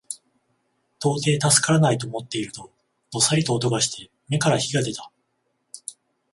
[0.99, 2.71] 到底助からないと思っていると、
[3.11, 5.11] どさりと音がして眼から火が出た